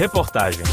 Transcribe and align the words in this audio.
Reportagem. 0.00 0.64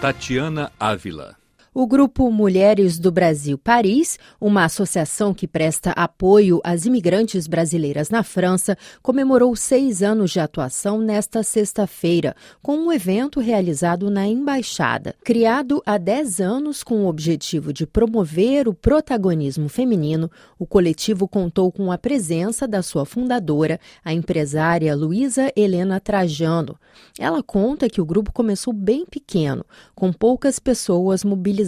Tatiana 0.00 0.72
Ávila 0.80 1.36
o 1.74 1.88
Grupo 1.88 2.30
Mulheres 2.30 3.00
do 3.00 3.10
Brasil 3.10 3.58
Paris, 3.58 4.16
uma 4.40 4.64
associação 4.64 5.34
que 5.34 5.48
presta 5.48 5.90
apoio 5.90 6.60
às 6.62 6.86
imigrantes 6.86 7.48
brasileiras 7.48 8.10
na 8.10 8.22
França, 8.22 8.78
comemorou 9.02 9.56
seis 9.56 10.00
anos 10.00 10.30
de 10.30 10.38
atuação 10.38 11.00
nesta 11.00 11.42
sexta-feira, 11.42 12.36
com 12.62 12.76
um 12.76 12.92
evento 12.92 13.40
realizado 13.40 14.08
na 14.08 14.24
Embaixada. 14.24 15.16
Criado 15.24 15.82
há 15.84 15.98
dez 15.98 16.40
anos 16.40 16.84
com 16.84 17.02
o 17.02 17.08
objetivo 17.08 17.72
de 17.72 17.84
promover 17.84 18.68
o 18.68 18.74
protagonismo 18.74 19.68
feminino, 19.68 20.30
o 20.56 20.64
coletivo 20.64 21.26
contou 21.26 21.72
com 21.72 21.90
a 21.90 21.98
presença 21.98 22.68
da 22.68 22.82
sua 22.82 23.04
fundadora, 23.04 23.80
a 24.04 24.14
empresária 24.14 24.94
Luísa 24.94 25.50
Helena 25.56 25.98
Trajano. 25.98 26.78
Ela 27.18 27.42
conta 27.42 27.88
que 27.88 28.00
o 28.00 28.06
grupo 28.06 28.32
começou 28.32 28.72
bem 28.72 29.04
pequeno, 29.04 29.64
com 29.92 30.12
poucas 30.12 30.60
pessoas 30.60 31.24
mobilizadas 31.24 31.63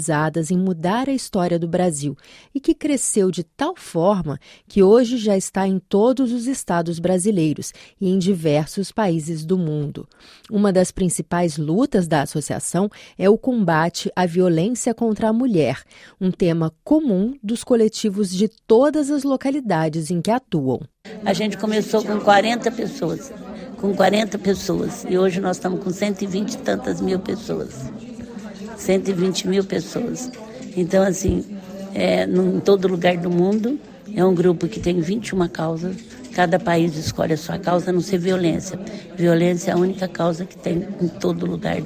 em 0.51 0.59
mudar 0.59 1.09
a 1.09 1.13
história 1.13 1.59
do 1.59 1.67
Brasil 1.67 2.17
e 2.55 2.61
que 2.61 2.75
cresceu 2.75 3.31
de 3.31 3.43
tal 3.43 3.75
forma 3.77 4.39
que 4.69 4.83
hoje 4.83 5.17
já 5.17 5.37
está 5.37 5.67
em 5.67 5.79
todos 5.79 6.33
os 6.33 6.47
estados 6.47 6.99
brasileiros 6.99 7.73
e 8.01 8.09
em 8.09 8.19
diversos 8.19 8.93
países 8.93 9.45
do 9.45 9.57
mundo. 9.57 10.07
Uma 10.51 10.73
das 10.73 10.91
principais 10.91 11.57
lutas 11.57 12.07
da 12.07 12.23
associação 12.23 12.91
é 13.19 13.29
o 13.29 13.39
combate 13.39 14.11
à 14.15 14.27
violência 14.27 14.95
contra 14.95 15.29
a 15.29 15.33
mulher, 15.33 15.83
um 16.21 16.31
tema 16.31 16.73
comum 16.85 17.35
dos 17.43 17.65
coletivos 17.65 18.31
de 18.31 18.49
todas 18.67 19.11
as 19.11 19.23
localidades 19.23 20.11
em 20.11 20.21
que 20.21 20.31
atuam. 20.31 20.81
A 21.25 21.33
gente 21.33 21.57
começou 21.57 22.05
com 22.05 22.21
40 22.21 22.71
pessoas, 22.73 23.33
com 23.79 23.95
40 23.95 24.39
pessoas, 24.39 25.05
e 25.09 25.19
hoje 25.19 25.41
nós 25.41 25.57
estamos 25.57 25.83
com 25.83 25.91
120 25.91 26.55
e 26.55 26.59
tantas 26.59 27.01
mil 27.01 27.19
pessoas. 27.19 27.91
120 28.77 29.49
mil 29.49 29.65
pessoas. 29.65 30.31
Então, 30.77 31.03
assim, 31.03 31.45
é, 31.95 32.25
em 32.25 32.61
todo 32.61 32.87
lugar 32.87 33.17
do 33.17 33.31
mundo, 33.31 33.79
é 34.15 34.25
um 34.25 34.35
grupo 34.35 34.69
que 34.69 34.81
tem 34.81 35.01
21 35.01 35.49
causas. 35.49 35.97
Cada 36.35 36.59
país 36.59 36.97
escolhe 36.97 37.33
a 37.33 37.37
sua 37.37 37.59
causa, 37.59 37.91
a 37.91 37.93
não 37.93 38.01
ser 38.01 38.19
violência. 38.19 38.79
Violência 39.17 39.71
é 39.71 39.75
a 39.75 39.77
única 39.77 40.07
causa 40.07 40.45
que 40.45 40.57
tem 40.57 40.87
em 41.01 41.09
todo 41.09 41.47
lugar. 41.47 41.79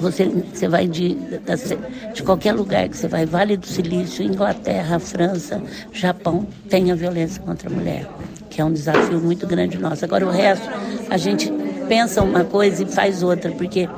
Você, 0.00 0.26
você 0.26 0.68
vai 0.68 0.86
de, 0.86 1.16
de 2.12 2.22
qualquer 2.22 2.52
lugar 2.52 2.88
que 2.88 2.96
você 2.96 3.08
vai, 3.08 3.24
Vale 3.24 3.56
do 3.56 3.66
Silício, 3.66 4.24
Inglaterra, 4.24 4.98
França, 4.98 5.62
Japão, 5.92 6.46
tem 6.68 6.92
a 6.92 6.94
violência 6.94 7.42
contra 7.42 7.70
a 7.70 7.72
mulher, 7.72 8.06
que 8.50 8.60
é 8.60 8.64
um 8.64 8.72
desafio 8.72 9.18
muito 9.18 9.46
grande 9.46 9.78
nosso. 9.78 10.04
Agora, 10.04 10.26
o 10.26 10.30
resto, 10.30 10.68
a 11.08 11.16
gente 11.16 11.50
pensa 11.86 12.22
uma 12.22 12.44
coisa 12.44 12.82
e 12.82 12.86
faz 12.86 13.22
outra, 13.22 13.50
porque 13.52 13.88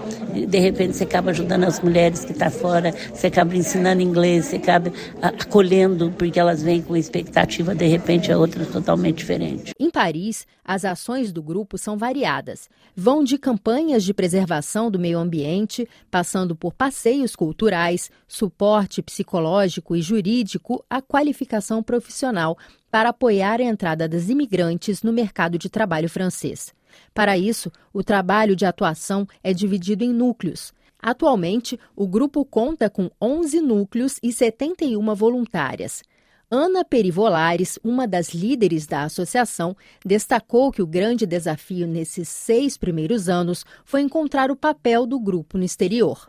de 0.47 0.59
repente 0.59 0.97
você 0.97 1.05
acaba 1.05 1.31
ajudando 1.31 1.65
as 1.65 1.81
mulheres 1.81 2.25
que 2.25 2.33
estão 2.33 2.51
tá 2.51 2.57
fora, 2.57 2.93
você 3.13 3.29
acaba 3.29 3.57
ensinando 3.57 4.03
inglês, 4.03 4.47
você 4.47 4.57
acaba 4.57 4.93
acolhendo, 5.23 6.13
porque 6.17 6.39
elas 6.39 6.63
vêm 6.63 6.83
com 6.83 6.97
expectativa, 6.97 7.75
de 7.75 7.87
repente, 7.87 8.31
a 8.31 8.39
outra 8.39 8.65
totalmente 8.67 9.19
diferente. 9.19 9.73
Em 9.79 9.91
Paris, 9.91 10.47
as 10.65 10.85
ações 10.85 11.33
do 11.33 11.43
grupo 11.43 11.79
são 11.79 11.97
variadas. 11.97 12.69
Vão 12.95 13.23
de 13.23 13.39
campanhas 13.39 14.05
de 14.05 14.13
preservação 14.13 14.91
do 14.91 14.99
meio 14.99 15.19
ambiente, 15.19 15.89
passando 16.11 16.55
por 16.57 16.75
passeios 16.75 17.37
culturais, 17.37 18.11
suporte 18.27 19.01
psicológico 19.01 19.95
e 19.97 20.03
jurídico, 20.03 20.85
a 20.91 21.01
qualificação 21.01 21.83
profissional 21.83 22.59
para 22.91 23.11
apoiar 23.11 23.61
a 23.61 23.65
entrada 23.65 24.09
das 24.09 24.29
imigrantes 24.29 25.03
no 25.03 25.13
mercado 25.13 25.59
de 25.59 25.69
trabalho 25.69 26.09
francês. 26.09 26.75
Para 27.15 27.37
isso, 27.39 27.71
o 27.93 28.03
trabalho 28.03 28.57
de 28.57 28.65
atuação 28.65 29.27
é 29.43 29.53
dividido 29.53 30.05
em 30.05 30.13
núcleos. 30.13 30.73
Atualmente, 31.01 31.79
o 31.95 32.07
grupo 32.07 32.45
conta 32.45 32.91
com 32.91 33.11
11 33.21 33.61
núcleos 33.61 34.19
e 34.23 34.33
71 34.33 35.15
voluntárias. 35.15 36.03
Ana 36.51 36.85
Perivolares, 36.85 37.77
uma 37.83 38.07
das 38.07 38.33
líderes 38.33 38.87
da 38.87 39.03
associação, 39.03 39.77
destacou 40.05 40.71
que 40.71 40.81
o 40.81 40.87
grande 40.87 41.27
desafio 41.27 41.89
nesses 41.89 42.29
seis 42.29 42.77
primeiros 42.77 43.29
anos 43.29 43.65
foi 43.85 44.01
encontrar 44.01 44.51
o 44.51 44.57
papel 44.57 45.07
do 45.07 45.19
grupo 45.19 45.59
no 45.59 45.65
exterior. 45.65 46.29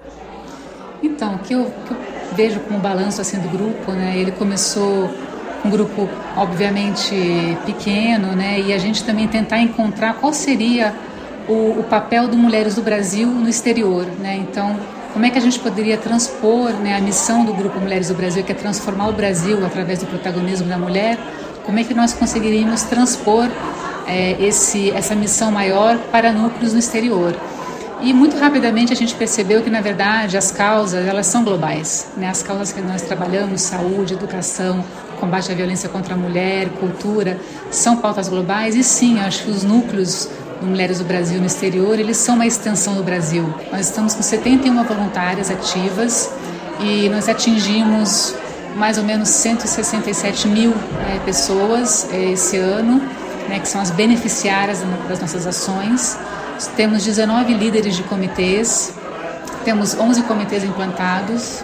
Então, 1.04 1.36
o 1.36 1.40
que 1.40 1.54
eu, 1.54 1.66
que 1.66 1.92
eu 1.92 2.36
vejo 2.36 2.60
como 2.62 2.80
balanço 2.80 3.22
assim 3.22 3.40
do 3.40 3.50
grupo, 3.50 3.92
né? 3.92 4.18
Ele 4.18 4.32
começou 4.32 5.08
um 5.66 5.70
grupo 5.70 6.10
obviamente 6.36 7.16
pequeno, 7.66 8.36
né? 8.36 8.60
E 8.60 8.74
a 8.74 8.78
gente 8.78 9.04
também 9.04 9.28
tentar 9.28 9.60
encontrar 9.60 10.16
qual 10.16 10.34
seria 10.34 10.94
o, 11.48 11.80
o, 11.80 11.86
papel 11.90 12.28
do 12.28 12.38
Mulheres 12.38 12.76
do 12.76 12.82
Brasil 12.82 13.28
no 13.28 13.50
exterior, 13.50 14.06
né? 14.20 14.36
Então, 14.38 14.78
como 15.14 15.26
é 15.26 15.30
que 15.30 15.38
a 15.38 15.42
gente 15.42 15.60
poderia 15.60 15.98
transpor 15.98 16.72
né, 16.74 16.96
a 16.96 17.02
missão 17.02 17.44
do 17.44 17.54
Grupo 17.54 17.80
Mulheres 17.80 18.10
do 18.10 18.14
Brasil, 18.14 18.44
que 18.44 18.52
é 18.52 18.56
transformar 18.56 19.08
o 19.08 19.14
Brasil 19.14 19.66
através 19.66 20.00
do 20.00 20.06
protagonismo 20.06 20.68
da 20.68 20.78
mulher? 20.78 21.18
Como 21.66 21.80
é 21.80 21.84
que 21.84 21.94
nós 21.94 22.14
conseguiríamos 22.14 22.84
transpor 22.84 23.50
é, 24.06 24.36
esse, 24.40 24.92
essa 24.92 25.16
missão 25.16 25.52
maior 25.52 25.98
para 26.12 26.32
núcleos 26.32 26.74
no 26.74 26.80
exterior? 26.80 27.36
E 28.00 28.14
muito 28.14 28.38
rapidamente 28.38 28.94
a 28.94 28.96
gente 28.96 29.16
percebeu 29.16 29.64
que, 29.64 29.70
na 29.70 29.82
verdade, 29.82 30.38
as 30.38 30.52
causas 30.52 31.08
elas 31.08 31.26
são 31.26 31.44
globais. 31.44 32.10
Né? 32.16 32.30
As 32.30 32.44
causas 32.44 32.72
que 32.72 32.80
nós 32.80 33.02
trabalhamos, 33.02 33.62
saúde, 33.62 34.14
educação, 34.14 34.86
combate 35.20 35.52
à 35.52 35.56
violência 35.56 35.90
contra 35.90 36.14
a 36.14 36.18
mulher, 36.18 36.70
cultura, 36.80 37.40
são 37.70 37.98
pautas 37.98 38.30
globais. 38.30 38.76
E 38.76 38.84
sim, 38.84 39.20
acho 39.20 39.44
que 39.44 39.52
os 39.52 39.64
núcleos 39.64 40.30
do 40.60 40.66
Mulheres 40.66 41.00
do 41.00 41.06
Brasil 41.06 41.40
no 41.40 41.46
exterior, 41.46 42.00
eles 42.00 42.18
são 42.18 42.36
uma 42.36 42.46
extensão 42.46 42.96
do 42.96 43.04
Brasil. 43.04 43.54
Nós 43.72 43.88
estamos 43.88 44.14
com 44.14 44.24
71 44.24 44.84
voluntárias 44.84 45.52
ativas 45.52 46.32
e 46.80 47.10
nós 47.10 47.30
atingimos 47.30 48.36
mais 48.76 48.98
ou 48.98 49.04
menos 49.04 49.30
167 49.30 50.48
mil 50.48 50.74
é, 51.10 51.20
pessoas 51.26 52.08
é, 52.12 52.32
esse 52.32 52.58
ano, 52.58 53.02
né, 53.50 53.60
que 53.60 53.68
são 53.68 53.82
as 53.82 53.92
beneficiárias 53.92 54.84
das 55.08 55.20
nossas 55.20 55.48
ações. 55.48 56.18
Temos 56.76 57.04
19 57.04 57.54
líderes 57.54 57.96
de 57.96 58.04
comitês, 58.04 58.94
temos 59.64 59.98
11 59.98 60.24
comitês 60.24 60.64
implantados. 60.64 61.64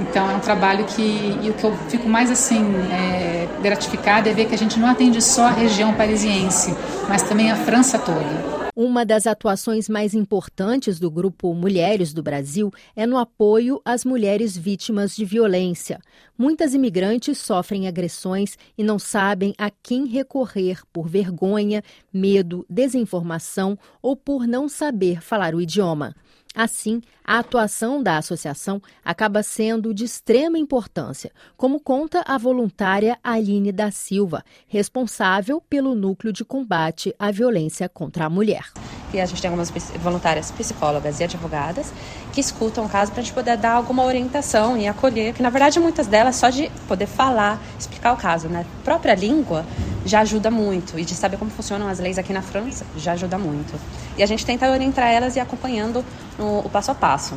Então 0.00 0.30
é 0.30 0.34
um 0.34 0.40
trabalho 0.40 0.84
que 0.84 1.02
e 1.42 1.50
o 1.50 1.54
que 1.54 1.64
eu 1.64 1.76
fico 1.88 2.08
mais 2.08 2.30
assim 2.30 2.64
é, 2.90 3.48
gratificada 3.62 4.28
é 4.28 4.32
ver 4.32 4.46
que 4.46 4.54
a 4.54 4.58
gente 4.58 4.78
não 4.78 4.88
atende 4.88 5.22
só 5.22 5.46
a 5.46 5.50
região 5.50 5.94
parisiense, 5.94 6.74
mas 7.08 7.22
também 7.22 7.50
a 7.50 7.56
França 7.56 7.98
toda. 7.98 8.64
Uma 8.76 9.06
das 9.06 9.24
atuações 9.24 9.88
mais 9.88 10.14
importantes 10.14 10.98
do 10.98 11.08
grupo 11.08 11.54
Mulheres 11.54 12.12
do 12.12 12.24
Brasil 12.24 12.72
é 12.96 13.06
no 13.06 13.18
apoio 13.18 13.80
às 13.84 14.04
mulheres 14.04 14.56
vítimas 14.56 15.14
de 15.14 15.24
violência. 15.24 16.00
Muitas 16.36 16.74
imigrantes 16.74 17.38
sofrem 17.38 17.86
agressões 17.86 18.58
e 18.76 18.82
não 18.82 18.98
sabem 18.98 19.54
a 19.56 19.70
quem 19.70 20.06
recorrer 20.06 20.80
por 20.92 21.08
vergonha, 21.08 21.84
medo, 22.12 22.66
desinformação 22.68 23.78
ou 24.02 24.16
por 24.16 24.44
não 24.44 24.68
saber 24.68 25.22
falar 25.22 25.54
o 25.54 25.60
idioma. 25.60 26.12
Assim, 26.54 27.02
a 27.24 27.40
atuação 27.40 28.00
da 28.00 28.16
associação 28.16 28.80
acaba 29.04 29.42
sendo 29.42 29.92
de 29.92 30.04
extrema 30.04 30.56
importância, 30.56 31.32
como 31.56 31.80
conta 31.80 32.22
a 32.24 32.38
voluntária 32.38 33.18
Aline 33.24 33.72
da 33.72 33.90
Silva, 33.90 34.44
responsável 34.68 35.60
pelo 35.60 35.96
núcleo 35.96 36.32
de 36.32 36.44
combate 36.44 37.12
à 37.18 37.32
violência 37.32 37.88
contra 37.88 38.26
a 38.26 38.30
mulher. 38.30 38.70
E 39.12 39.20
a 39.20 39.26
gente 39.26 39.42
tem 39.42 39.48
algumas 39.48 39.70
voluntárias 40.00 40.52
psicólogas 40.52 41.18
e 41.18 41.24
advogadas 41.24 41.92
que 42.32 42.40
escutam 42.40 42.84
o 42.84 42.88
caso 42.88 43.10
para 43.10 43.20
a 43.20 43.24
gente 43.24 43.34
poder 43.34 43.56
dar 43.56 43.72
alguma 43.72 44.04
orientação 44.04 44.76
e 44.76 44.86
acolher, 44.86 45.34
que 45.34 45.42
na 45.42 45.50
verdade 45.50 45.80
muitas 45.80 46.06
delas 46.06 46.36
só 46.36 46.50
de 46.50 46.70
poder 46.86 47.06
falar, 47.06 47.60
explicar 47.78 48.12
o 48.12 48.16
caso, 48.16 48.48
né? 48.48 48.64
A 48.80 48.84
própria 48.84 49.14
língua 49.14 49.64
já 50.04 50.20
ajuda 50.20 50.50
muito. 50.50 50.98
E 50.98 51.04
de 51.04 51.14
saber 51.14 51.36
como 51.36 51.50
funcionam 51.50 51.88
as 51.88 51.98
leis 51.98 52.18
aqui 52.18 52.32
na 52.32 52.42
França 52.42 52.84
já 52.96 53.12
ajuda 53.12 53.38
muito. 53.38 53.74
E 54.16 54.22
a 54.22 54.26
gente 54.26 54.44
tenta 54.44 54.70
orientar 54.70 55.08
elas 55.08 55.36
e 55.36 55.40
acompanhando 55.40 56.04
no, 56.38 56.60
o 56.60 56.68
passo 56.68 56.90
a 56.90 56.94
passo. 56.94 57.34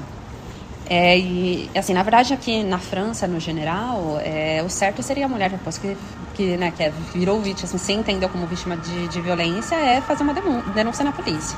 É, 0.90 1.18
e, 1.18 1.70
assim, 1.76 1.94
na 1.94 2.02
verdade, 2.02 2.34
aqui 2.34 2.64
na 2.64 2.80
França, 2.80 3.28
no 3.28 3.40
geral, 3.40 4.20
é, 4.24 4.64
o 4.66 4.70
certo 4.70 5.04
seria 5.04 5.26
a 5.26 5.28
mulher, 5.28 5.50
depois 5.50 5.78
que, 5.78 5.98
que, 6.34 6.56
né, 6.56 6.72
que 6.72 6.82
é, 6.82 6.94
virou 7.14 7.42
vítima, 7.42 7.66
assim, 7.66 7.78
se 7.78 7.92
entendeu 7.92 8.30
como 8.30 8.48
vítima 8.48 8.78
de, 8.78 9.08
de 9.10 9.20
violência, 9.20 9.76
é 9.76 10.00
fazer 10.00 10.24
uma 10.24 10.34
denúncia 10.34 11.04
na 11.04 11.12
polícia. 11.12 11.58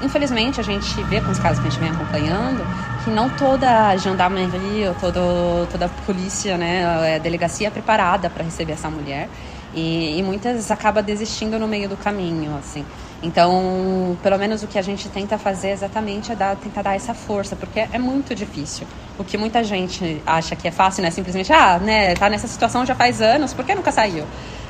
Infelizmente, 0.00 0.58
a 0.58 0.64
gente 0.64 1.02
vê 1.04 1.20
com 1.20 1.30
os 1.30 1.38
casos 1.38 1.60
que 1.60 1.68
a 1.68 1.70
gente 1.70 1.80
vem 1.80 1.90
acompanhando 1.90 2.66
que 3.04 3.10
não 3.10 3.28
toda 3.30 3.96
gendarmerie 3.96 4.88
ou 4.88 4.94
todo, 4.94 5.68
toda 5.70 5.88
polícia, 6.06 6.56
né, 6.56 7.20
delegacia 7.22 7.68
é 7.68 7.70
preparada 7.70 8.30
para 8.30 8.42
receber 8.42 8.72
essa 8.72 8.88
mulher. 8.88 9.28
E, 9.74 10.18
e 10.18 10.22
muitas 10.22 10.70
acaba 10.70 11.02
desistindo 11.02 11.58
no 11.58 11.66
meio 11.66 11.88
do 11.88 11.96
caminho, 11.96 12.56
assim. 12.58 12.84
Então, 13.22 14.18
pelo 14.22 14.36
menos 14.36 14.62
o 14.62 14.66
que 14.66 14.78
a 14.78 14.82
gente 14.82 15.08
tenta 15.08 15.38
fazer 15.38 15.70
exatamente 15.70 16.32
é 16.32 16.34
dar, 16.34 16.56
tentar 16.56 16.82
dar 16.82 16.96
essa 16.96 17.14
força, 17.14 17.54
porque 17.54 17.80
é 17.80 17.98
muito 17.98 18.34
difícil. 18.34 18.86
O 19.16 19.22
que 19.22 19.38
muita 19.38 19.62
gente 19.62 20.20
acha 20.26 20.56
que 20.56 20.66
é 20.66 20.72
fácil, 20.72 21.02
né? 21.02 21.10
Simplesmente, 21.10 21.52
ah, 21.52 21.78
né, 21.78 22.14
tá 22.14 22.28
nessa 22.28 22.48
situação 22.48 22.84
já 22.84 22.94
faz 22.94 23.22
anos, 23.22 23.54
por 23.54 23.64
que 23.64 23.74
nunca 23.74 23.92
saiu? 23.92 24.26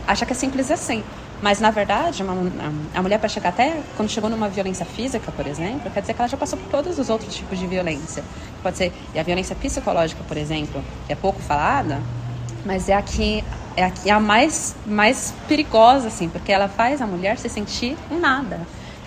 Acha 0.07 0.27
que 0.27 0.33
é 0.33 0.37
simples 0.37 0.71
assim. 0.71 1.03
Mas, 1.41 1.59
na 1.59 1.71
verdade, 1.71 2.23
uma, 2.23 2.35
a 2.95 3.03
mulher, 3.03 3.19
para 3.19 3.29
chegar 3.29 3.49
até, 3.49 3.81
quando 3.97 4.09
chegou 4.09 4.31
numa 4.31 4.49
violência 4.49 4.87
física, 4.87 5.33
por 5.33 5.45
exemplo, 5.45 5.91
quer 5.91 6.01
dizer 6.01 6.15
que 6.15 6.21
ela 6.21 6.29
já 6.29 6.37
passou 6.37 6.57
por 6.57 6.69
todos 6.69 6.99
os 7.01 7.11
outros 7.11 7.35
tipos 7.35 7.59
de 7.59 7.67
violência. 7.67 8.23
Pode 8.63 8.77
ser, 8.77 8.93
e 9.13 9.19
a 9.19 9.23
violência 9.25 9.57
psicológica, 9.57 10.23
por 10.29 10.37
exemplo, 10.37 10.85
que 11.07 11.13
é 11.13 11.17
pouco 11.17 11.41
falada, 11.41 12.01
mas 12.65 12.89
é 12.89 12.95
a 12.95 13.03
que 13.03 13.43
é 13.77 13.85
a, 13.85 13.93
é 14.07 14.11
a 14.11 14.21
mais, 14.21 14.75
mais 14.87 15.35
perigosa, 15.49 16.09
assim, 16.09 16.29
porque 16.29 16.53
ela 16.53 16.69
faz 16.69 17.01
a 17.01 17.07
mulher 17.07 17.39
se 17.39 17.49
sentir 17.49 17.97
um 18.11 18.19
nada. 18.19 18.61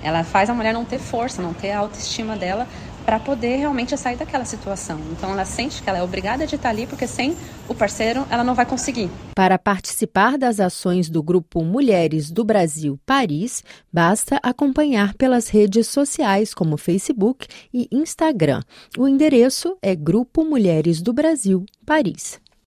Ela 0.03 0.23
faz 0.23 0.49
a 0.49 0.53
mulher 0.53 0.73
não 0.73 0.85
ter 0.85 0.99
força, 0.99 1.41
não 1.41 1.53
ter 1.53 1.71
a 1.71 1.79
autoestima 1.79 2.35
dela 2.35 2.67
para 3.05 3.19
poder 3.19 3.57
realmente 3.57 3.95
sair 3.97 4.17
daquela 4.17 4.45
situação. 4.45 4.99
Então 5.11 5.31
ela 5.31 5.45
sente 5.45 5.81
que 5.81 5.89
ela 5.89 5.99
é 5.99 6.03
obrigada 6.03 6.47
de 6.47 6.55
estar 6.55 6.69
ali 6.69 6.87
porque 6.87 7.05
sem 7.05 7.37
o 7.69 7.75
parceiro 7.75 8.25
ela 8.29 8.43
não 8.43 8.55
vai 8.55 8.65
conseguir. 8.65 9.09
Para 9.35 9.59
participar 9.59 10.37
das 10.37 10.59
ações 10.59 11.07
do 11.07 11.21
grupo 11.21 11.63
Mulheres 11.63 12.31
do 12.31 12.43
Brasil 12.43 12.99
Paris, 13.05 13.63
basta 13.93 14.39
acompanhar 14.41 15.13
pelas 15.13 15.49
redes 15.49 15.87
sociais 15.87 16.53
como 16.53 16.77
Facebook 16.77 17.47
e 17.73 17.87
Instagram. 17.91 18.61
O 18.97 19.07
endereço 19.07 19.77
é 19.81 19.95
Grupo 19.95 20.43
Mulheres 20.43 21.01
do 21.01 21.13
Brasil 21.13 21.63
Paris. 21.85 22.39